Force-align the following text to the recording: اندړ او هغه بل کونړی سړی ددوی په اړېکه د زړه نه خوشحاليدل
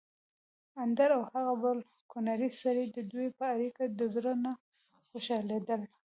اندړ 0.83 1.09
او 1.17 1.21
هغه 1.33 1.53
بل 1.63 1.77
کونړی 2.11 2.49
سړی 2.61 2.85
ددوی 2.97 3.27
په 3.37 3.43
اړېکه 3.53 3.83
د 3.99 4.01
زړه 4.15 4.33
نه 4.45 4.51
خوشحاليدل 5.09 5.81